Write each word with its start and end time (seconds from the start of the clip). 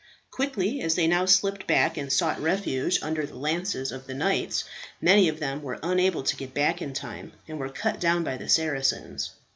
Quickly 0.31 0.81
as 0.81 0.95
they 0.95 1.05
now 1.05 1.25
slipped 1.25 1.67
back 1.67 1.95
and 1.95 2.11
sought 2.11 2.41
refuge 2.41 2.97
under 3.03 3.23
the 3.23 3.35
lances 3.35 3.91
of 3.91 4.07
the 4.07 4.15
knights, 4.15 4.63
many 4.99 5.29
of 5.29 5.39
them 5.39 5.61
were 5.61 5.77
unable 5.83 6.23
to 6.23 6.35
get 6.35 6.55
back 6.55 6.81
in 6.81 6.91
time, 6.91 7.33
and 7.47 7.59
were 7.59 7.69
cut 7.69 7.99
down 7.99 8.23
by 8.23 8.35
the 8.35 8.49
Saracens. 8.49 9.29